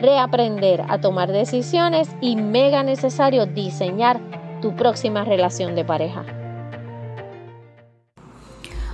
reaprender 0.00 0.84
a 0.88 1.00
tomar 1.00 1.32
decisiones 1.32 2.08
y 2.20 2.36
mega 2.36 2.82
necesario 2.82 3.46
diseñar 3.46 4.20
tu 4.60 4.74
próxima 4.76 5.24
relación 5.24 5.74
de 5.74 5.84
pareja. 5.84 6.24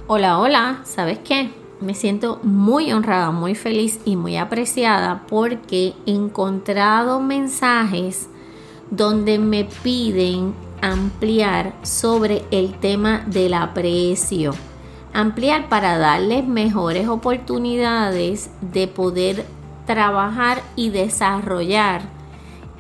Hola, 0.07 0.39
hola, 0.39 0.81
¿sabes 0.85 1.19
qué? 1.19 1.51
Me 1.81 1.95
siento 1.95 2.39
muy 2.43 2.93
honrada, 2.93 3.31
muy 3.31 3.55
feliz 3.55 4.01
y 4.05 4.17
muy 4.17 4.37
apreciada 4.37 5.25
porque 5.29 5.95
he 6.07 6.11
encontrado 6.13 7.21
mensajes 7.21 8.29
donde 8.91 9.39
me 9.39 9.65
piden 9.83 10.55
ampliar 10.83 11.73
sobre 11.83 12.43
el 12.51 12.75
tema 12.79 13.25
del 13.27 13.55
aprecio. 13.55 14.53
Ampliar 15.13 15.69
para 15.69 15.97
darles 15.97 16.47
mejores 16.47 17.09
oportunidades 17.09 18.51
de 18.61 18.89
poder 18.89 19.47
trabajar 19.87 20.63
y 20.77 20.91
desarrollar 20.91 22.03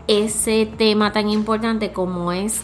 ese 0.07 0.67
tema 0.67 1.13
tan 1.13 1.29
importante 1.29 1.93
como 1.93 2.33
es 2.33 2.63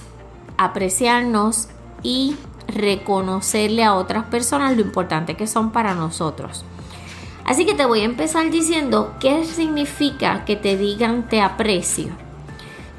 apreciarnos 0.57 1.69
y 2.03 2.37
reconocerle 2.69 3.85
a 3.85 3.95
otras 3.95 4.25
personas 4.25 4.77
lo 4.77 4.83
importante 4.83 5.37
que 5.37 5.47
son 5.47 5.71
para 5.71 5.95
nosotros. 5.95 6.65
Así 7.45 7.67
que 7.67 7.75
te 7.75 7.87
voy 7.87 8.01
a 8.01 8.05
empezar 8.05 8.51
diciendo 8.51 9.15
qué 9.19 9.45
significa 9.45 10.45
que 10.45 10.57
te 10.57 10.77
digan 10.77 11.29
te 11.29 11.41
aprecio. 11.41 12.09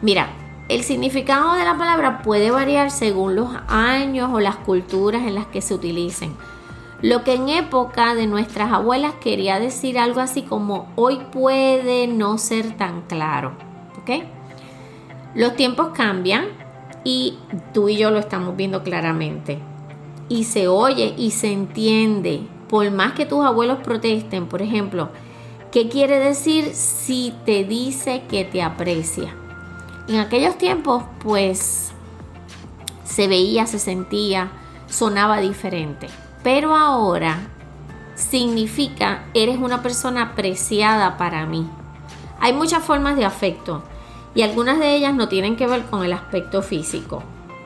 Mira, 0.02 0.30
el 0.68 0.84
significado 0.84 1.54
de 1.54 1.64
la 1.64 1.78
palabra 1.78 2.22
puede 2.22 2.50
variar 2.50 2.92
según 2.92 3.36
los 3.36 3.50
años 3.68 4.30
o 4.34 4.40
las 4.40 4.56
culturas 4.56 5.24
en 5.24 5.36
las 5.36 5.46
que 5.46 5.62
se 5.62 5.74
utilicen. 5.74 6.36
Lo 7.02 7.24
que 7.24 7.34
en 7.34 7.50
época 7.50 8.14
de 8.14 8.28
nuestras 8.28 8.72
abuelas 8.72 9.16
quería 9.16 9.60
decir 9.60 9.98
algo 9.98 10.20
así 10.20 10.44
como 10.44 10.92
hoy 10.96 11.20
puede 11.32 12.06
no 12.08 12.38
ser 12.38 12.78
tan 12.78 13.02
claro. 13.02 13.54
¿Ok? 14.00 14.24
Los 15.34 15.56
tiempos 15.56 15.90
cambian 15.96 16.46
y 17.04 17.40
tú 17.74 17.90
y 17.90 17.98
yo 17.98 18.12
lo 18.12 18.20
estamos 18.20 18.56
viendo 18.56 18.84
claramente. 18.84 19.58
Y 20.30 20.44
se 20.44 20.68
oye 20.68 21.16
y 21.18 21.32
se 21.32 21.52
entiende. 21.52 22.42
Por 22.70 22.90
más 22.92 23.14
que 23.14 23.26
tus 23.26 23.44
abuelos 23.44 23.80
protesten, 23.80 24.48
por 24.48 24.62
ejemplo, 24.62 25.10
¿qué 25.72 25.90
quiere 25.90 26.20
decir 26.20 26.74
si 26.74 27.34
te 27.46 27.64
dice 27.64 28.24
que 28.30 28.46
te 28.46 28.62
aprecia? 28.62 29.34
En 30.08 30.18
aquellos 30.18 30.58
tiempos, 30.58 31.04
pues, 31.24 31.92
se 33.04 33.28
veía, 33.28 33.66
se 33.66 33.80
sentía, 33.80 34.52
sonaba 34.88 35.42
diferente. 35.42 36.08
Pero 36.44 36.76
ahora 36.76 37.40
significa 38.16 39.26
eres 39.34 39.58
una 39.58 39.82
persona 39.82 40.22
apreciada 40.24 41.18
para 41.18 41.46
mí. 41.46 41.68
Hay 42.40 42.54
muchas 42.54 42.84
formas 42.84 43.16
de 43.16 43.26
afecto 43.26 43.84
y 44.34 44.42
algunas 44.42 44.80
de 44.80 44.96
ellas 44.96 45.14
no 45.14 45.28
tienen 45.28 45.56
que 45.56 45.68
ver 45.68 45.84
con 45.86 46.04
el 46.04 46.14
aspecto 46.14 46.62
físico. 46.62 47.24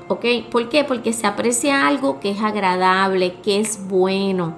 ¿Ok? 0.08 0.26
¿Por 0.52 0.70
qué? 0.70 0.84
Porque 0.84 1.14
se 1.14 1.26
aprecia 1.26 1.88
algo 1.88 2.20
que 2.20 2.32
es 2.32 2.42
agradable, 2.42 3.36
que 3.42 3.60
es 3.60 3.88
bueno, 3.88 4.56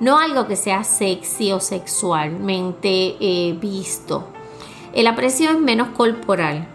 no 0.00 0.18
algo 0.18 0.46
que 0.46 0.56
sea 0.56 0.84
sexy 0.84 1.52
o 1.52 1.60
sexualmente 1.60 3.16
eh, 3.20 3.56
visto. 3.60 4.28
El 4.94 5.06
aprecio 5.06 5.50
es 5.50 5.58
menos 5.58 5.88
corporal 5.88 6.66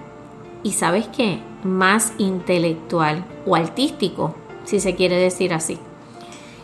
y 0.63 0.74
sabes 0.74 1.07
qué? 1.07 1.40
Más 1.63 2.13
intelectual 2.19 3.25
o 3.46 3.56
artístico, 3.56 4.35
si 4.63 4.80
se 4.80 4.96
quiere 4.96 5.16
decir 5.16 5.53
así. 5.53 5.80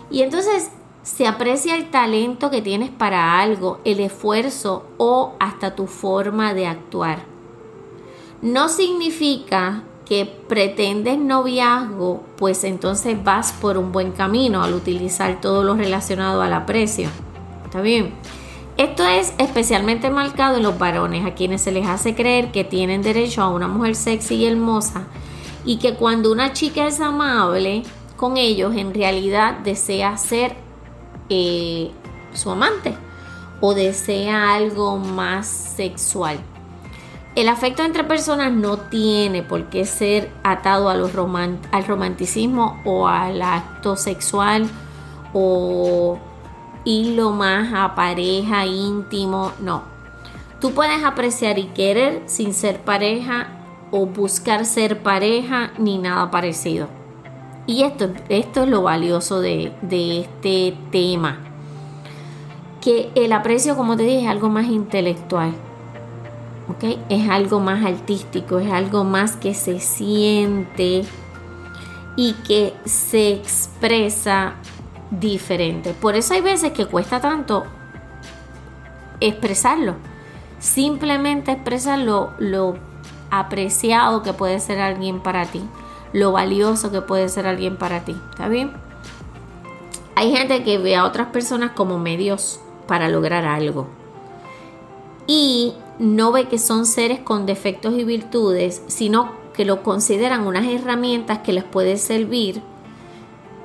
Y 0.09 0.21
entonces 0.21 0.71
se 1.03 1.27
aprecia 1.27 1.75
el 1.75 1.89
talento 1.89 2.49
que 2.49 2.61
tienes 2.61 2.89
para 2.89 3.39
algo, 3.39 3.79
el 3.85 3.99
esfuerzo 3.99 4.85
o 4.97 5.35
hasta 5.39 5.75
tu 5.75 5.87
forma 5.87 6.53
de 6.53 6.67
actuar. 6.67 7.19
No 8.41 8.69
significa 8.69 9.83
que 10.05 10.25
pretendes 10.25 11.17
noviazgo, 11.17 12.23
pues 12.37 12.63
entonces 12.63 13.21
vas 13.23 13.51
por 13.53 13.77
un 13.77 13.91
buen 13.91 14.11
camino 14.11 14.63
al 14.63 14.73
utilizar 14.73 15.41
todo 15.41 15.63
lo 15.63 15.75
relacionado 15.75 16.41
al 16.41 16.53
aprecio. 16.53 17.09
¿Está 17.65 17.81
bien? 17.81 18.13
Esto 18.77 19.05
es 19.05 19.33
especialmente 19.37 20.09
marcado 20.09 20.57
en 20.57 20.63
los 20.63 20.77
varones, 20.77 21.25
a 21.25 21.33
quienes 21.33 21.61
se 21.61 21.71
les 21.71 21.87
hace 21.87 22.15
creer 22.15 22.51
que 22.51 22.63
tienen 22.63 23.01
derecho 23.01 23.41
a 23.41 23.49
una 23.49 23.67
mujer 23.67 23.95
sexy 23.95 24.35
y 24.35 24.45
hermosa 24.45 25.07
y 25.65 25.77
que 25.77 25.95
cuando 25.95 26.31
una 26.31 26.53
chica 26.53 26.87
es 26.87 27.01
amable, 27.01 27.83
con 28.17 28.35
ellos 28.35 28.75
en 28.75 28.93
realidad 28.93 29.59
desea 29.59 30.17
ser 30.17 30.55
eh, 31.29 31.91
su 32.33 32.49
amante 32.51 32.95
o 33.61 33.73
desea 33.73 34.53
algo 34.55 34.97
más 34.97 35.47
sexual. 35.47 36.39
El 37.35 37.49
afecto 37.49 37.83
entre 37.83 38.03
personas 38.03 38.51
no 38.51 38.77
tiene 38.77 39.43
por 39.43 39.65
qué 39.65 39.85
ser 39.85 40.31
atado 40.43 40.89
a 40.89 40.95
los 40.95 41.11
al 41.71 41.85
romanticismo 41.85 42.81
o 42.83 43.07
al 43.07 43.41
acto 43.43 43.95
sexual 43.95 44.67
o 45.33 46.17
lo 46.85 47.31
más 47.31 47.73
a 47.73 47.95
pareja 47.95 48.65
íntimo, 48.65 49.51
no. 49.59 49.83
Tú 50.59 50.71
puedes 50.73 51.03
apreciar 51.03 51.59
y 51.59 51.65
querer 51.67 52.23
sin 52.25 52.53
ser 52.53 52.79
pareja 52.79 53.49
o 53.91 54.05
buscar 54.05 54.65
ser 54.65 55.03
pareja 55.03 55.71
ni 55.77 55.99
nada 55.99 56.31
parecido. 56.31 56.96
Y 57.67 57.83
esto, 57.83 58.09
esto 58.29 58.63
es 58.63 58.69
lo 58.69 58.81
valioso 58.83 59.41
de, 59.41 59.73
este 59.91 60.75
tema. 60.89 61.37
Que 62.81 63.11
el 63.13 63.33
aprecio, 63.33 63.75
como 63.75 63.97
te 63.97 64.03
dije, 64.03 64.21
es 64.21 64.27
algo 64.29 64.47
más 64.47 64.67
intelectual. 64.67 65.51
¿ok? 66.69 66.97
Es 67.09 67.29
algo 67.29 67.59
más 67.59 67.85
artístico, 67.85 68.59
es 68.59 68.71
algo 68.71 69.03
más 69.03 69.35
que 69.35 69.53
se 69.53 69.81
siente 69.81 71.03
y 72.15 72.33
que 72.47 72.73
se 72.85 73.33
expresa 73.33 74.53
diferente. 75.11 75.93
Por 75.93 76.15
eso 76.15 76.35
hay 76.35 76.41
veces 76.41 76.71
que 76.71 76.85
cuesta 76.85 77.19
tanto 77.19 77.65
expresarlo. 79.19 79.95
Simplemente 80.59 81.51
expresar 81.51 81.99
lo, 81.99 82.31
lo 82.39 82.75
apreciado 83.29 84.23
que 84.23 84.31
puede 84.31 84.61
ser 84.61 84.79
alguien 84.79 85.19
para 85.19 85.45
ti 85.45 85.61
lo 86.13 86.31
valioso 86.31 86.91
que 86.91 87.01
puede 87.01 87.29
ser 87.29 87.47
alguien 87.47 87.77
para 87.77 88.05
ti. 88.05 88.15
¿Está 88.31 88.47
bien? 88.47 88.71
Hay 90.15 90.31
gente 90.35 90.63
que 90.63 90.77
ve 90.77 90.95
a 90.95 91.05
otras 91.05 91.27
personas 91.27 91.71
como 91.71 91.99
medios 91.99 92.59
para 92.87 93.09
lograr 93.09 93.45
algo. 93.45 93.87
Y 95.27 95.73
no 95.99 96.31
ve 96.31 96.47
que 96.47 96.57
son 96.57 96.85
seres 96.85 97.19
con 97.19 97.45
defectos 97.45 97.93
y 97.93 98.03
virtudes, 98.03 98.81
sino 98.87 99.31
que 99.53 99.65
lo 99.65 99.83
consideran 99.83 100.47
unas 100.47 100.65
herramientas 100.65 101.39
que 101.39 101.53
les 101.53 101.63
puede 101.63 101.97
servir 101.97 102.61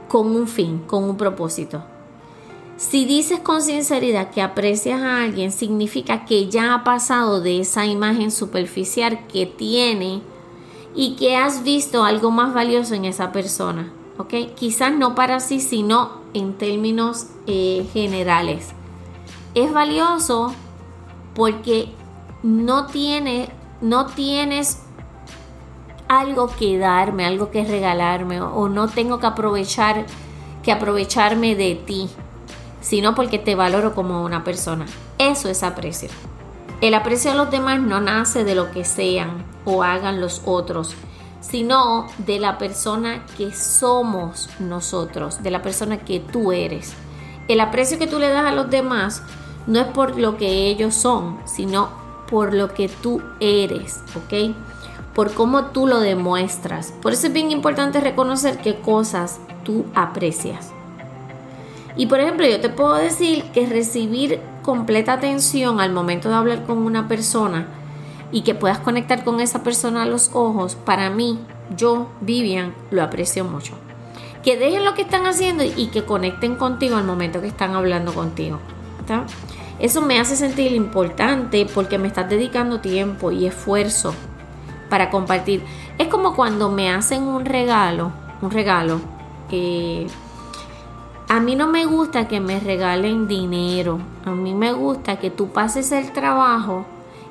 con 0.09 0.35
un 0.35 0.47
fin, 0.49 0.79
con 0.87 1.05
un 1.05 1.17
propósito. 1.17 1.85
Si 2.77 3.05
dices 3.05 3.39
con 3.41 3.63
sinceridad 3.63 4.31
que 4.31 4.43
aprecias 4.43 5.01
a 5.01 5.23
alguien, 5.23 5.53
significa 5.53 6.25
que 6.25 6.49
ya 6.49 6.75
ha 6.75 6.85
pasado 6.85 7.41
de 7.41 7.61
esa 7.61 7.87
imagen 7.87 8.31
superficial 8.31 9.27
que 9.29 9.47
tiene 9.47 10.23
y 10.95 11.17
que 11.17 11.37
has 11.37 11.63
visto 11.65 12.05
algo 12.05 12.31
más 12.31 12.55
valioso 12.55 12.95
en 12.95 13.05
esa 13.05 13.33
persona. 13.33 13.93
¿ok? 14.19 14.55
Quizás 14.55 14.93
no 14.93 15.15
para 15.15 15.41
sí, 15.41 15.61
sino 15.61 16.23
en 16.35 16.55
términos 16.55 17.27
eh, 17.47 17.87
generales. 17.93 18.69
Es 19.55 19.73
valioso 19.73 20.55
porque 21.35 21.89
no, 22.43 22.87
tiene, 22.87 23.49
no 23.81 24.07
tienes 24.07 24.83
algo 26.09 26.49
que 26.49 26.79
darme, 26.79 27.25
algo 27.27 27.51
que 27.51 27.65
regalarme 27.65 28.41
o, 28.41 28.69
no 28.69 28.89
tengo 28.89 29.19
que 29.19 29.27
aprovechar 29.27 30.05
que 30.63 30.71
aprovecharme 30.71 31.57
de 31.57 31.75
ti, 31.75 32.09
sino 32.81 33.15
porque 33.15 33.39
te 33.39 33.55
valoro 33.55 33.95
como 33.95 34.23
una 34.23 34.45
persona. 34.45 34.87
Eso 35.19 35.49
es 35.49 35.63
aprecio. 35.63 36.09
El 36.83 36.95
aprecio 36.95 37.31
a 37.31 37.35
los 37.37 37.49
demás 37.49 37.81
no 37.81 38.01
nace 38.01 38.43
de 38.43 38.57
lo 38.57 38.73
que 38.73 38.85
sean 38.85 39.45
o 39.65 39.85
hagan 39.85 40.21
los 40.21 40.43
otros, 40.45 40.97
sino 41.41 42.09
de 42.19 42.41
la 42.41 42.59
persona 42.59 43.25
que 43.39 43.55
somos 43.55 44.51
nosotros, 44.59 45.45
de 45.45 45.53
la 45.53 45.63
persona 45.63 45.99
que 45.99 46.19
tú 46.19 46.51
eres. 46.51 46.95
El 47.47 47.61
aprecio 47.61 48.01
que 48.01 48.09
tú 48.09 48.19
le 48.19 48.31
das 48.31 48.47
a 48.47 48.53
los 48.53 48.69
demás 48.69 49.23
no 49.69 49.79
es 49.79 49.87
por 49.87 50.19
lo 50.19 50.37
que 50.37 50.67
ellos 50.67 50.97
son, 50.97 51.39
sino 51.45 51.89
por 52.29 52.53
lo 52.53 52.75
que 52.75 52.89
tú 52.89 53.23
eres, 53.39 54.01
¿ok? 54.17 54.53
Por 55.15 55.35
cómo 55.35 55.67
tú 55.67 55.87
lo 55.87 56.01
demuestras. 56.01 56.93
Por 57.01 57.13
eso 57.13 57.29
es 57.29 57.33
bien 57.33 57.53
importante 57.53 58.01
reconocer 58.01 58.59
qué 58.59 58.81
cosas 58.81 59.39
tú 59.63 59.85
aprecias. 59.95 60.73
Y 61.97 62.07
por 62.07 62.19
ejemplo, 62.19 62.45
yo 62.45 62.61
te 62.61 62.71
puedo 62.71 62.95
decir 62.95 63.45
que 63.53 63.67
recibir 63.67 64.41
completa 64.63 65.15
atención 65.15 65.81
al 65.81 65.93
momento 65.93 66.29
de 66.29 66.37
hablar 66.37 66.65
con 66.65 66.79
una 66.79 67.09
persona 67.09 67.67
y 68.31 68.43
que 68.43 68.55
puedas 68.55 68.79
conectar 68.79 69.25
con 69.25 69.41
esa 69.41 69.63
persona 69.63 70.03
a 70.03 70.07
los 70.07 70.31
ojos, 70.33 70.75
para 70.75 71.11
mí, 71.11 71.39
yo, 71.77 72.09
Vivian, 72.21 72.75
lo 72.91 73.03
aprecio 73.03 73.45
mucho. 73.45 73.75
Que 74.43 74.57
dejen 74.57 74.85
lo 74.85 74.95
que 74.95 75.03
están 75.03 75.27
haciendo 75.27 75.63
y 75.65 75.89
que 75.89 76.05
conecten 76.05 76.57
contigo 76.57 76.97
al 76.97 77.05
momento 77.05 77.41
que 77.41 77.49
están 77.49 77.75
hablando 77.75 78.13
contigo. 78.15 78.59
Eso 79.79 80.01
me 80.01 80.19
hace 80.19 80.37
sentir 80.37 80.73
importante 80.73 81.67
porque 81.73 81.99
me 81.99 82.09
estás 82.09 82.29
dedicando 82.29 82.81
tiempo 82.81 83.31
y 83.33 83.47
esfuerzo 83.47 84.15
para 84.89 85.11
compartir. 85.11 85.63
Es 85.99 86.09
como 86.09 86.35
cuando 86.35 86.71
me 86.71 86.91
hacen 86.91 87.23
un 87.23 87.45
regalo, 87.45 88.13
un 88.41 88.51
regalo. 88.51 89.01
Eh, 89.51 90.07
a 91.33 91.41
mí 91.41 91.57
no 91.57 91.67
me 91.67 91.87
gusta 91.87 92.29
que 92.29 92.41
me 92.41 92.61
regalen 92.61 93.27
dinero. 93.27 93.99
A 94.27 94.33
mí 94.33 94.53
me 94.53 94.75
gusta 94.75 95.19
que 95.19 95.31
tú 95.31 95.49
pases 95.49 95.91
el 95.91 96.13
trabajo 96.13 96.85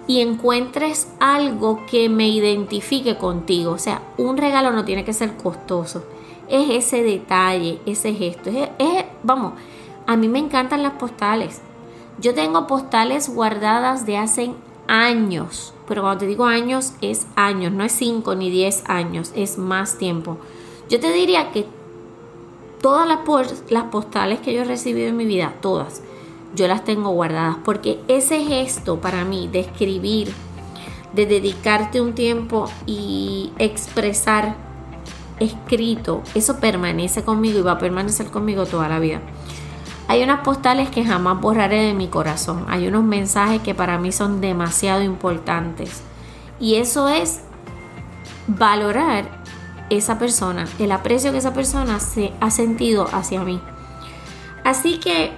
y 0.07 0.21
encuentres 0.21 1.07
algo 1.19 1.85
que 1.85 2.09
me 2.09 2.27
identifique 2.27 3.19
contigo. 3.19 3.73
O 3.73 3.77
sea, 3.77 4.01
un 4.17 4.37
regalo 4.37 4.71
no 4.71 4.85
tiene 4.85 5.05
que 5.05 5.13
ser 5.13 5.37
costoso. 5.37 6.03
Es 6.49 6.71
ese 6.71 7.03
detalle, 7.03 7.79
ese 7.85 8.15
gesto. 8.15 8.49
Es, 8.49 9.05
vamos, 9.21 9.53
a 10.07 10.17
mí 10.17 10.27
me 10.27 10.39
encantan 10.39 10.81
las 10.81 10.93
postales. 10.93 11.61
Yo 12.17 12.33
tengo 12.33 12.65
postales 12.65 13.29
guardadas 13.29 14.07
de 14.07 14.17
hace 14.17 14.51
años. 14.87 15.75
Pero 15.87 16.01
cuando 16.01 16.21
te 16.21 16.25
digo 16.25 16.45
años, 16.45 16.93
es 17.01 17.27
años. 17.35 17.71
No 17.71 17.83
es 17.83 17.91
5 17.91 18.33
ni 18.33 18.49
10 18.49 18.85
años. 18.87 19.31
Es 19.35 19.59
más 19.59 19.99
tiempo. 19.99 20.39
Yo 20.89 20.99
te 20.99 21.13
diría 21.13 21.51
que 21.51 21.67
todas 22.81 23.07
las, 23.07 23.83
postales 23.85 24.39
que 24.39 24.53
yo 24.53 24.61
he 24.61 24.65
recibido 24.65 25.07
en 25.07 25.17
mi 25.17 25.25
vida, 25.25 25.53
todas, 25.61 26.01
yo 26.55 26.67
las 26.67 26.83
tengo 26.83 27.09
guardadas 27.09 27.57
porque 27.63 27.99
ese 28.07 28.43
gesto 28.43 28.99
para 28.99 29.23
mí 29.23 29.47
de 29.47 29.61
escribir, 29.61 30.33
de 31.13 31.25
dedicarte 31.25 32.01
un 32.01 32.13
tiempo 32.13 32.69
y 32.85 33.53
expresar 33.57 34.55
escrito, 35.39 36.21
eso 36.35 36.59
permanece 36.59 37.23
conmigo 37.23 37.59
y 37.59 37.63
va 37.63 37.73
a 37.73 37.79
permanecer 37.79 38.27
conmigo 38.27 38.65
toda 38.65 38.89
la 38.89 38.99
vida. 38.99 39.21
Hay 40.07 40.23
unas 40.23 40.41
postales 40.41 40.89
que 40.89 41.05
jamás 41.05 41.39
borraré 41.39 41.83
de 41.83 41.93
mi 41.93 42.09
corazón. 42.09 42.65
Hay 42.67 42.85
unos 42.85 43.03
mensajes 43.03 43.61
que 43.61 43.73
para 43.73 43.97
mí 43.97 44.11
son 44.11 44.41
demasiado 44.41 45.03
importantes. 45.03 46.01
Y 46.59 46.75
eso 46.75 47.07
es 47.07 47.41
valorar 48.45 49.40
esa 49.91 50.17
persona, 50.17 50.65
el 50.79 50.91
aprecio 50.91 51.31
que 51.31 51.37
esa 51.37 51.53
persona 51.53 51.99
se 51.99 52.31
ha 52.39 52.49
sentido 52.49 53.07
hacia 53.11 53.43
mí. 53.43 53.61
Así 54.63 54.99
que 54.99 55.31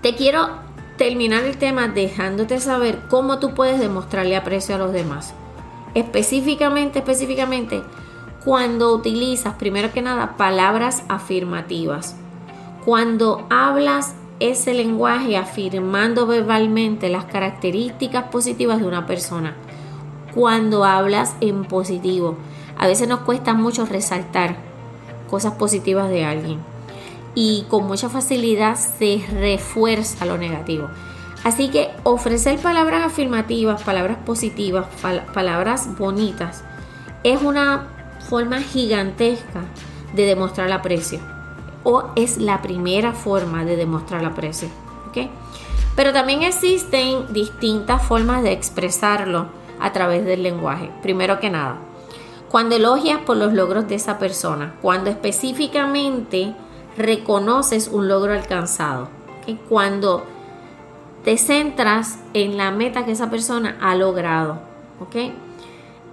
te 0.00 0.14
quiero 0.14 0.48
terminar 0.96 1.44
el 1.44 1.56
tema 1.56 1.88
dejándote 1.88 2.60
saber 2.60 3.00
cómo 3.10 3.38
tú 3.38 3.54
puedes 3.54 3.80
demostrarle 3.80 4.36
aprecio 4.36 4.76
a 4.76 4.78
los 4.78 4.92
demás. 4.92 5.34
Específicamente, 5.94 7.00
específicamente, 7.00 7.82
cuando 8.44 8.94
utilizas, 8.94 9.54
primero 9.54 9.92
que 9.92 10.02
nada, 10.02 10.36
palabras 10.36 11.02
afirmativas. 11.08 12.16
Cuando 12.84 13.46
hablas 13.50 14.14
ese 14.40 14.74
lenguaje 14.74 15.36
afirmando 15.36 16.26
verbalmente 16.26 17.08
las 17.08 17.26
características 17.26 18.24
positivas 18.24 18.80
de 18.80 18.86
una 18.86 19.06
persona. 19.06 19.54
Cuando 20.34 20.84
hablas 20.84 21.36
en 21.40 21.64
positivo. 21.64 22.36
A 22.78 22.86
veces 22.86 23.08
nos 23.08 23.20
cuesta 23.20 23.54
mucho 23.54 23.86
resaltar 23.86 24.56
cosas 25.30 25.54
positivas 25.54 26.08
de 26.08 26.24
alguien 26.24 26.60
y 27.34 27.64
con 27.68 27.86
mucha 27.86 28.08
facilidad 28.08 28.76
se 28.76 29.24
refuerza 29.32 30.26
lo 30.26 30.36
negativo. 30.36 30.88
Así 31.44 31.70
que 31.70 31.90
ofrecer 32.04 32.58
palabras 32.58 33.04
afirmativas, 33.04 33.82
palabras 33.82 34.18
positivas, 34.18 34.86
palabras 35.34 35.96
bonitas, 35.98 36.62
es 37.24 37.42
una 37.42 37.88
forma 38.28 38.60
gigantesca 38.60 39.62
de 40.14 40.26
demostrar 40.26 40.70
aprecio. 40.70 41.18
O 41.84 42.10
es 42.14 42.38
la 42.38 42.62
primera 42.62 43.12
forma 43.12 43.64
de 43.64 43.76
demostrar 43.76 44.24
aprecio. 44.24 44.68
Pero 45.94 46.12
también 46.12 46.42
existen 46.42 47.32
distintas 47.32 48.02
formas 48.02 48.42
de 48.42 48.52
expresarlo 48.52 49.48
a 49.80 49.92
través 49.92 50.24
del 50.24 50.42
lenguaje. 50.42 50.90
Primero 51.02 51.38
que 51.38 51.50
nada, 51.50 51.78
cuando 52.52 52.76
elogias 52.76 53.22
por 53.22 53.38
los 53.38 53.54
logros 53.54 53.88
de 53.88 53.94
esa 53.94 54.18
persona, 54.18 54.74
cuando 54.82 55.08
específicamente 55.08 56.54
reconoces 56.98 57.88
un 57.88 58.08
logro 58.08 58.34
alcanzado. 58.34 59.08
que 59.46 59.56
Cuando 59.56 60.22
te 61.24 61.38
centras 61.38 62.18
en 62.34 62.58
la 62.58 62.70
meta 62.70 63.06
que 63.06 63.12
esa 63.12 63.30
persona 63.30 63.78
ha 63.80 63.94
logrado. 63.94 64.58
¿okay? 65.00 65.32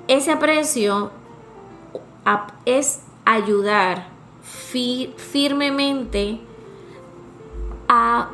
Ese 0.08 0.32
aprecio 0.32 1.12
es 2.64 3.02
ayudar 3.26 4.08
firmemente 5.18 6.40
a 7.90 8.30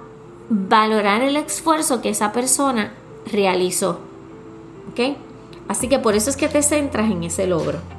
valorar 0.50 1.24
el 1.24 1.38
esfuerzo 1.38 2.04
que 2.04 2.10
esa 2.10 2.32
persona 2.32 2.94
realizó. 3.26 4.00
¿okay? 4.92 5.18
Así 5.68 5.88
que 5.88 5.98
por 5.98 6.14
eso 6.16 6.30
es 6.30 6.38
que 6.38 6.48
te 6.48 6.62
centras 6.62 7.10
en 7.10 7.24
ese 7.24 7.48
logro. 7.48 7.95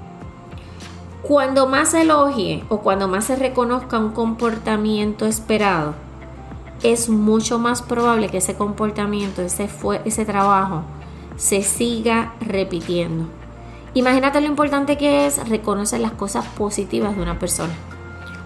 Cuando 1.26 1.66
más 1.66 1.88
se 1.88 2.02
elogie 2.02 2.62
o 2.68 2.82
cuando 2.82 3.08
más 3.08 3.24
se 3.24 3.34
reconozca 3.34 3.98
un 3.98 4.12
comportamiento 4.12 5.26
esperado, 5.26 5.94
es 6.84 7.08
mucho 7.08 7.58
más 7.58 7.82
probable 7.82 8.28
que 8.28 8.36
ese 8.36 8.54
comportamiento, 8.54 9.42
ese, 9.42 9.66
fue, 9.66 10.00
ese 10.04 10.24
trabajo, 10.24 10.82
se 11.36 11.62
siga 11.62 12.34
repitiendo. 12.40 13.26
Imagínate 13.94 14.40
lo 14.40 14.46
importante 14.46 14.96
que 14.96 15.26
es 15.26 15.48
reconocer 15.48 15.98
las 15.98 16.12
cosas 16.12 16.46
positivas 16.46 17.16
de 17.16 17.22
una 17.22 17.40
persona. 17.40 17.74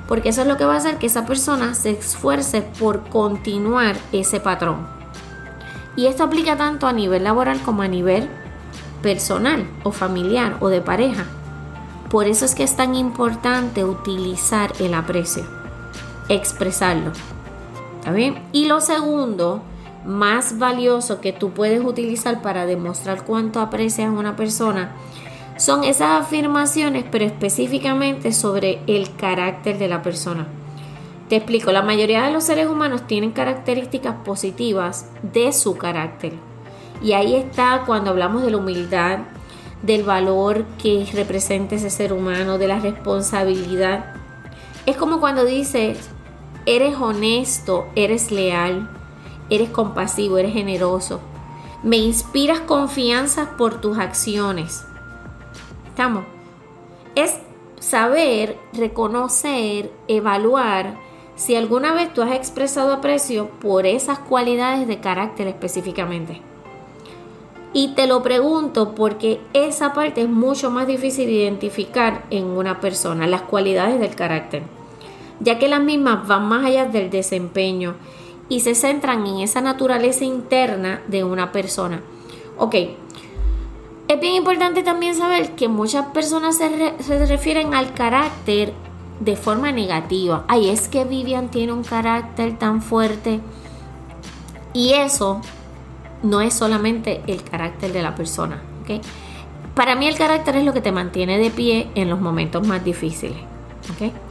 Porque 0.08 0.30
eso 0.30 0.40
es 0.40 0.46
lo 0.46 0.56
que 0.56 0.64
va 0.64 0.72
a 0.72 0.78
hacer 0.78 0.96
que 0.96 1.06
esa 1.06 1.26
persona 1.26 1.75
se 1.75 1.90
esfuerce 1.90 2.62
por 2.62 3.02
continuar 3.10 3.96
ese 4.10 4.40
patrón. 4.40 4.87
Y 5.96 6.06
esto 6.06 6.25
aplica 6.25 6.56
tanto 6.56 6.87
a 6.87 6.94
nivel 6.94 7.25
laboral 7.25 7.60
como 7.60 7.82
a 7.82 7.88
nivel 7.88 8.30
personal 9.02 9.68
o 9.82 9.92
familiar 9.92 10.56
o 10.60 10.68
de 10.68 10.80
pareja. 10.80 11.26
Por 12.11 12.26
eso 12.26 12.45
es 12.45 12.55
que 12.57 12.64
es 12.64 12.76
tan 12.76 12.97
importante 12.97 13.85
utilizar 13.85 14.73
el 14.81 14.95
aprecio, 14.95 15.45
expresarlo. 16.29 17.12
¿Está 17.99 18.11
bien? 18.12 18.43
Y 18.52 18.67
lo 18.67 18.81
segundo, 18.81 19.62
más 20.05 20.59
valioso 20.59 21.21
que 21.21 21.33
tú 21.33 21.50
puedes 21.50 21.85
utilizar 21.85 22.43
para 22.43 22.67
demostrar 22.67 23.25
cuánto 23.25 23.61
aprecias 23.61 24.09
a 24.09 24.12
una 24.12 24.35
persona, 24.35 24.93
son 25.57 25.85
esas 25.85 26.23
afirmaciones, 26.23 27.05
pero 27.11 27.25
específicamente 27.25 28.33
sobre 28.33 28.81
el 28.87 29.14
carácter 29.14 29.79
de 29.79 29.88
la 29.88 30.02
persona. 30.02 30.47
Te 31.29 31.37
explico, 31.37 31.71
la 31.71 31.83
mayoría 31.83 32.23
de 32.23 32.33
los 32.33 32.45
seres 32.45 32.67
humanos 32.67 33.07
tienen 33.07 33.31
características 33.31 34.17
positivas 34.25 35.11
de 35.23 35.52
su 35.52 35.76
carácter. 35.76 36.33
Y 37.02 37.12
ahí 37.12 37.37
está 37.37 37.85
cuando 37.87 38.11
hablamos 38.11 38.43
de 38.43 38.50
la 38.50 38.57
humildad, 38.57 39.21
del 39.82 40.02
valor 40.02 40.64
que 40.82 41.06
representa 41.12 41.76
ese 41.76 41.90
ser 41.90 42.12
humano, 42.12 42.58
de 42.58 42.68
la 42.68 42.80
responsabilidad. 42.80 44.14
Es 44.87 44.96
como 44.96 45.20
cuando 45.20 45.44
dices, 45.44 46.10
eres 46.66 46.96
honesto, 46.96 47.87
eres 47.94 48.30
leal, 48.30 48.90
eres 49.49 49.70
compasivo, 49.70 50.38
eres 50.38 50.52
generoso. 50.52 51.20
Me 51.82 51.96
inspiras 51.96 52.60
confianza 52.60 53.56
por 53.56 53.80
tus 53.80 53.99
acciones. 53.99 54.84
¿Estamos? 55.88 56.25
Es 57.14 57.38
saber, 57.78 58.56
reconocer, 58.72 59.90
evaluar 60.06 60.96
si 61.34 61.56
alguna 61.56 61.94
vez 61.94 62.12
tú 62.12 62.20
has 62.20 62.32
expresado 62.32 62.92
aprecio 62.92 63.49
por 63.60 63.87
esas 63.87 64.18
cualidades 64.18 64.87
de 64.87 65.00
carácter 65.00 65.46
específicamente. 65.46 66.42
Y 67.73 67.89
te 67.95 68.07
lo 68.07 68.23
pregunto 68.23 68.95
porque 68.95 69.41
esa 69.53 69.93
parte 69.93 70.23
es 70.23 70.29
mucho 70.29 70.71
más 70.71 70.87
difícil 70.87 71.27
de 71.27 71.33
identificar 71.33 72.25
en 72.31 72.45
una 72.47 72.81
persona, 72.81 73.27
las 73.29 73.43
cualidades 73.43 74.00
del 74.00 74.17
carácter, 74.17 74.65
ya 75.39 75.59
que 75.59 75.69
las 75.69 75.81
mismas 75.81 76.27
van 76.27 76.49
más 76.49 76.67
allá 76.67 76.87
del 76.87 77.11
desempeño 77.11 77.95
y 78.49 78.61
se 78.61 78.75
centran 78.75 79.25
en 79.27 79.39
esa 79.39 79.61
naturaleza 79.61 80.25
interna 80.25 81.00
de 81.07 81.23
una 81.23 81.53
persona. 81.53 82.03
Ok, 82.59 82.75
es 84.09 84.21
bien 84.21 84.35
importante 84.35 84.83
también 84.83 85.15
saber 85.15 85.53
que 85.53 85.69
muchas 85.69 86.07
personas 86.07 86.59
se, 86.59 86.95
se 86.99 87.27
refieren 87.27 87.75
al 87.75 87.95
carácter 87.95 88.73
de 89.21 89.37
forma 89.37 89.71
negativa. 89.71 90.45
Ay, 90.49 90.71
es 90.71 90.89
que 90.89 91.05
Vivian 91.05 91.50
tiene 91.50 91.73
un 91.73 91.85
carácter 91.85 92.59
tan 92.59 92.83
fuerte. 92.83 93.41
Y 94.73 94.95
eso 94.95 95.41
no 96.23 96.41
es 96.41 96.55
solamente 96.55 97.23
el 97.27 97.43
carácter 97.43 97.93
de 97.93 98.03
la 98.03 98.15
persona. 98.15 98.62
Para 99.75 99.95
mí 99.95 100.09
el 100.09 100.17
carácter 100.17 100.57
es 100.57 100.65
lo 100.65 100.73
que 100.73 100.81
te 100.81 100.93
mantiene 100.93 101.39
de 101.39 101.50
pie 101.50 101.91
en 101.95 102.11
los 102.11 102.21
momentos 102.21 102.67
más 102.67 102.85
difíciles. 102.85 103.39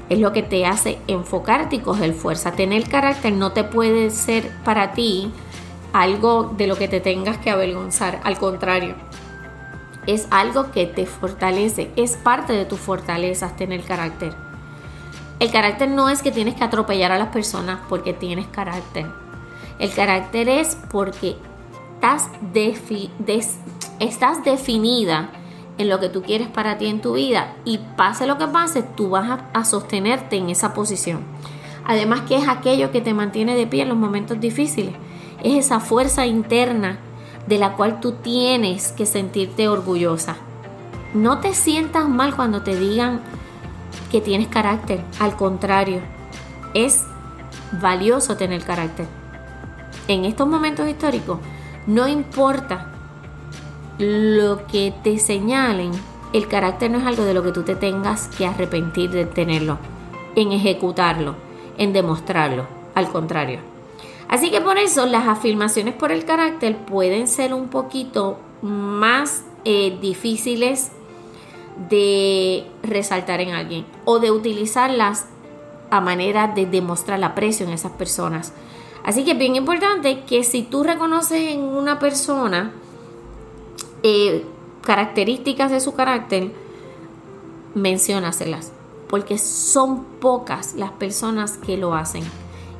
Es 0.09 0.19
lo 0.19 0.33
que 0.33 0.43
te 0.43 0.65
hace 0.65 0.99
enfocarte 1.07 1.77
y 1.77 1.79
coger 1.79 2.13
fuerza. 2.13 2.51
Tener 2.51 2.89
carácter 2.89 3.33
no 3.33 3.51
te 3.51 3.63
puede 3.63 4.09
ser 4.09 4.49
para 4.63 4.91
ti 4.91 5.31
algo 5.93 6.53
de 6.57 6.67
lo 6.67 6.75
que 6.77 6.87
te 6.87 6.99
tengas 6.99 7.37
que 7.37 7.49
avergonzar. 7.49 8.19
Al 8.23 8.37
contrario, 8.37 8.95
es 10.07 10.27
algo 10.31 10.71
que 10.71 10.85
te 10.85 11.05
fortalece. 11.05 11.91
Es 11.95 12.17
parte 12.17 12.53
de 12.53 12.65
tus 12.65 12.79
fortalezas 12.79 13.55
tener 13.55 13.83
carácter. 13.83 14.33
El 15.39 15.51
carácter 15.51 15.89
no 15.89 16.09
es 16.09 16.21
que 16.21 16.31
tienes 16.31 16.55
que 16.55 16.63
atropellar 16.63 17.11
a 17.11 17.17
las 17.17 17.29
personas 17.29 17.79
porque 17.87 18.13
tienes 18.13 18.47
carácter. 18.47 19.05
El 19.79 19.91
carácter 19.93 20.49
es 20.49 20.75
porque 20.91 21.37
estás, 21.99 22.29
estás 23.99 24.43
definida 24.45 25.31
en 25.77 25.89
lo 25.89 25.99
que 25.99 26.09
tú 26.09 26.21
quieres 26.21 26.47
para 26.47 26.77
ti 26.77 26.87
en 26.87 27.01
tu 27.01 27.13
vida 27.13 27.55
y 27.65 27.79
pase 27.97 28.25
lo 28.25 28.37
que 28.37 28.47
pase, 28.47 28.83
tú 28.83 29.09
vas 29.09 29.41
a, 29.53 29.65
sostenerte 29.65 30.37
en 30.37 30.49
esa 30.49 30.73
posición. 30.73 31.21
Además 31.85 32.21
que 32.21 32.37
es 32.37 32.47
aquello 32.47 32.91
que 32.91 33.01
te 33.01 33.13
mantiene 33.13 33.55
de 33.55 33.67
pie 33.67 33.83
en 33.83 33.89
los 33.89 33.97
momentos 33.97 34.39
difíciles. 34.39 34.93
Es 35.43 35.65
esa 35.65 35.79
fuerza 35.79 36.25
interna 36.25 36.99
de 37.47 37.57
la 37.57 37.75
cual 37.75 37.99
tú 37.99 38.13
tienes 38.13 38.91
que 38.91 39.05
sentirte 39.05 39.67
orgullosa. 39.67 40.37
No 41.13 41.39
te 41.39 41.53
sientas 41.53 42.07
mal 42.07 42.35
cuando 42.35 42.61
te 42.61 42.77
digan 42.77 43.21
que 44.11 44.21
tienes 44.21 44.47
carácter. 44.47 45.01
Al 45.19 45.35
contrario, 45.35 46.01
es 46.73 47.03
valioso 47.81 48.37
tener 48.37 48.63
carácter. 48.63 49.07
En 50.07 50.25
estos 50.25 50.47
momentos 50.47 50.87
históricos, 50.87 51.39
no 51.89 52.07
importa 52.07 52.85
lo 53.97 54.67
que 54.67 54.93
te 55.03 55.17
señalen, 55.17 55.91
el 56.33 56.47
carácter 56.47 56.91
no 56.91 56.99
es 56.99 57.05
algo 57.05 57.23
de 57.23 57.33
lo 57.33 57.41
que 57.41 57.51
tú 57.51 57.63
te 57.63 57.75
tengas 57.75 58.27
que 58.27 58.45
arrepentir 58.45 59.09
de 59.09 59.25
tenerlo, 59.25 59.79
en 60.35 60.51
ejecutarlo, 60.51 61.33
en 61.79 61.91
demostrarlo. 61.91 62.67
Al 62.93 63.09
contrario. 63.09 63.59
Así 64.27 64.51
que 64.51 64.61
por 64.61 64.77
eso 64.77 65.07
las 65.07 65.27
afirmaciones 65.27 65.95
por 65.95 66.11
el 66.11 66.25
carácter 66.25 66.77
pueden 66.77 67.27
ser 67.27 67.55
un 67.55 67.69
poquito 67.69 68.37
más 68.61 69.43
eh, 69.65 69.97
difíciles 69.99 70.91
de 71.89 72.67
resaltar 72.83 73.41
en 73.41 73.51
alguien 73.51 73.85
o 74.05 74.19
de 74.19 74.29
utilizarlas 74.29 75.25
a 75.89 76.01
manera 76.01 76.49
de 76.49 76.67
demostrar 76.67 77.23
aprecio 77.23 77.65
en 77.65 77.73
esas 77.73 77.93
personas. 77.93 78.53
Así 79.03 79.23
que 79.23 79.31
es 79.31 79.37
bien 79.37 79.55
importante 79.55 80.21
que 80.21 80.43
si 80.43 80.63
tú 80.63 80.83
reconoces 80.83 81.53
en 81.53 81.61
una 81.61 81.99
persona 81.99 82.73
eh, 84.03 84.45
características 84.83 85.71
de 85.71 85.79
su 85.79 85.93
carácter, 85.93 86.51
menciónaselas, 87.75 88.71
porque 89.07 89.37
son 89.37 90.03
pocas 90.19 90.73
las 90.75 90.91
personas 90.91 91.57
que 91.57 91.77
lo 91.77 91.93
hacen. 91.93 92.23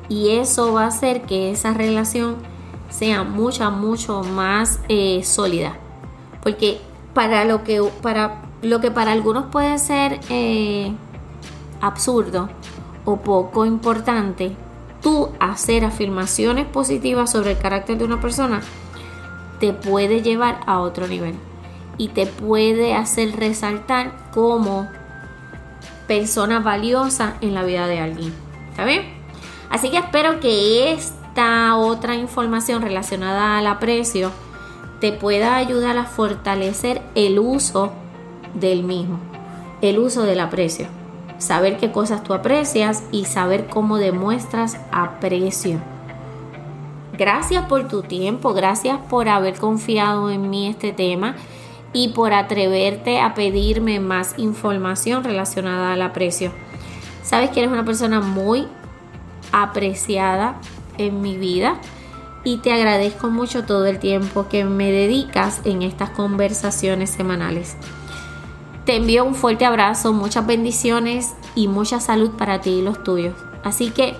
Y 0.08 0.30
eso 0.30 0.72
va 0.72 0.84
a 0.84 0.88
hacer 0.88 1.22
que 1.22 1.50
esa 1.50 1.72
relación 1.72 2.36
sea 2.90 3.22
mucho, 3.22 3.70
mucho 3.70 4.22
más 4.22 4.80
eh, 4.88 5.22
sólida. 5.24 5.76
Porque 6.42 6.80
para 7.14 7.44
lo 7.44 7.64
que 7.64 7.82
para 8.02 8.42
lo 8.62 8.80
que 8.80 8.90
para 8.90 9.12
algunos 9.12 9.46
puede 9.46 9.78
ser 9.78 10.20
eh, 10.28 10.92
absurdo 11.80 12.48
o 13.04 13.16
poco 13.16 13.64
importante, 13.64 14.54
tú 15.02 15.30
hacer 15.40 15.84
afirmaciones 15.84 16.66
positivas 16.66 17.30
sobre 17.30 17.52
el 17.52 17.58
carácter 17.58 17.98
de 17.98 18.04
una 18.04 18.20
persona 18.20 18.60
te 19.58 19.72
puede 19.72 20.22
llevar 20.22 20.60
a 20.66 20.80
otro 20.80 21.06
nivel 21.06 21.34
y 21.98 22.08
te 22.08 22.26
puede 22.26 22.94
hacer 22.94 23.36
resaltar 23.36 24.12
como 24.32 24.88
persona 26.08 26.60
valiosa 26.60 27.36
en 27.40 27.54
la 27.54 27.62
vida 27.62 27.86
de 27.86 28.00
alguien. 28.00 28.34
¿Está 28.70 28.84
bien? 28.84 29.02
Así 29.68 29.90
que 29.90 29.98
espero 29.98 30.40
que 30.40 30.92
esta 30.92 31.76
otra 31.76 32.16
información 32.16 32.82
relacionada 32.82 33.58
al 33.58 33.66
aprecio 33.66 34.32
te 35.00 35.12
pueda 35.12 35.56
ayudar 35.56 35.96
a 35.98 36.04
fortalecer 36.04 37.02
el 37.14 37.38
uso 37.38 37.92
del 38.54 38.82
mismo, 38.82 39.18
el 39.80 39.98
uso 39.98 40.22
del 40.22 40.40
aprecio, 40.40 40.88
saber 41.40 41.78
qué 41.78 41.90
cosas 41.90 42.22
tú 42.22 42.34
aprecias 42.34 43.02
y 43.10 43.24
saber 43.24 43.66
cómo 43.66 43.96
demuestras 43.96 44.76
aprecio. 44.92 45.80
Gracias 47.18 47.66
por 47.66 47.88
tu 47.88 48.02
tiempo, 48.02 48.54
gracias 48.54 48.98
por 49.10 49.28
haber 49.28 49.58
confiado 49.58 50.30
en 50.30 50.48
mí 50.48 50.68
este 50.68 50.92
tema 50.92 51.34
y 51.92 52.10
por 52.10 52.32
atreverte 52.32 53.20
a 53.20 53.34
pedirme 53.34 54.00
más 54.00 54.34
información 54.38 55.24
relacionada 55.24 55.92
al 55.92 56.02
aprecio. 56.02 56.52
Sabes 57.22 57.50
que 57.50 57.60
eres 57.60 57.72
una 57.72 57.84
persona 57.84 58.20
muy 58.20 58.68
apreciada 59.52 60.56
en 60.98 61.20
mi 61.20 61.36
vida 61.36 61.80
y 62.44 62.58
te 62.58 62.72
agradezco 62.72 63.28
mucho 63.28 63.64
todo 63.64 63.86
el 63.86 63.98
tiempo 63.98 64.48
que 64.48 64.64
me 64.64 64.90
dedicas 64.90 65.60
en 65.64 65.82
estas 65.82 66.10
conversaciones 66.10 67.10
semanales. 67.10 67.76
Te 68.90 68.96
envío 68.96 69.24
un 69.24 69.36
fuerte 69.36 69.64
abrazo, 69.64 70.12
muchas 70.12 70.44
bendiciones 70.48 71.36
y 71.54 71.68
mucha 71.68 72.00
salud 72.00 72.32
para 72.36 72.60
ti 72.60 72.70
y 72.70 72.82
los 72.82 73.04
tuyos. 73.04 73.36
Así 73.62 73.90
que 73.90 74.16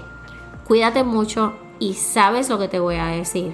cuídate 0.65 1.03
mucho 1.03 1.55
y 1.81 1.95
sabes 1.95 2.49
lo 2.49 2.57
que 2.57 2.69
te 2.69 2.79
voy 2.79 2.95
a 2.95 3.07
decir. 3.07 3.53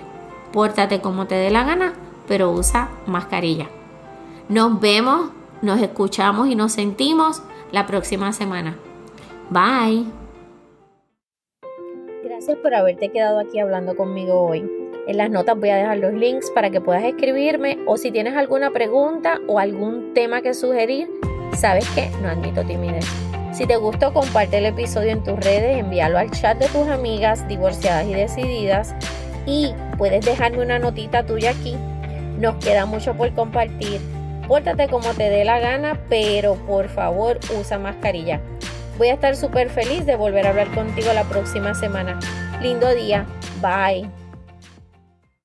Pórtate 0.53 1.01
como 1.01 1.27
te 1.27 1.35
dé 1.35 1.49
la 1.49 1.65
gana, 1.65 1.95
pero 2.29 2.51
usa 2.51 2.91
mascarilla. 3.07 3.71
Nos 4.51 4.79
vemos, 4.79 5.31
nos 5.63 5.81
escuchamos 5.81 6.49
y 6.49 6.55
nos 6.55 6.73
sentimos 6.73 7.43
la 7.73 7.87
próxima 7.87 8.35
semana. 8.35 8.77
Bye. 9.49 10.05
Gracias 12.25 12.59
por 12.59 12.75
haberte 12.75 13.09
quedado 13.09 13.39
aquí 13.39 13.59
hablando 13.59 13.97
conmigo 13.97 14.39
hoy. 14.39 14.71
En 15.07 15.19
las 15.19 15.31
notas 15.31 15.57
voy 15.57 15.71
a 15.71 15.77
dejar 15.77 15.99
los 15.99 16.13
links 16.13 16.51
para 16.51 16.71
que 16.71 16.81
puedas 16.81 17.05
escribirme 17.05 17.79
o 17.87 17.97
si 17.97 18.11
tienes 18.11 18.37
alguna 18.37 18.73
pregunta 18.73 19.41
o 19.47 19.61
algún 19.61 20.13
tema 20.15 20.43
que 20.43 20.53
sugerir, 20.53 21.09
sabes 21.57 21.89
que 21.91 22.11
no 22.21 22.29
admito 22.29 22.65
timidez. 22.65 23.07
Si 23.53 23.67
te 23.67 23.77
gustó, 23.77 24.13
comparte 24.13 24.59
el 24.59 24.67
episodio 24.67 25.13
en 25.13 25.23
tus 25.23 25.39
redes, 25.39 25.79
envíalo 25.79 26.19
al 26.19 26.33
chat 26.33 26.59
de 26.59 26.67
tus 26.67 26.89
amigas 26.89 27.47
divorciadas 27.47 28.07
y 28.07 28.15
decididas 28.15 28.95
y 29.47 29.73
puedes 29.97 30.27
dejarme 30.27 30.65
una 30.65 30.81
notita 30.81 31.25
tuya 31.25 31.51
aquí. 31.51 31.77
Nos 32.39 32.57
queda 32.57 32.85
mucho 32.85 33.15
por 33.15 33.33
compartir. 33.33 34.01
Pórtate 34.49 34.89
como 34.89 35.09
te 35.15 35.31
dé 35.31 35.45
la 35.45 35.61
gana, 35.61 36.01
pero 36.09 36.57
por 36.67 36.89
favor 36.89 37.39
usa 37.59 37.79
mascarilla. 37.79 38.41
Voy 38.99 39.09
a 39.09 39.15
estar 39.15 39.37
súper 39.37 39.71
feliz 39.71 40.05
de 40.05 40.17
volver 40.17 40.47
a 40.47 40.51
hablar 40.51 40.75
contigo 40.75 41.13
la 41.13 41.25
próxima 41.25 41.75
semana. 41.75 42.19
Lindo 42.61 42.93
día. 42.93 43.25
Bye. 43.63 44.26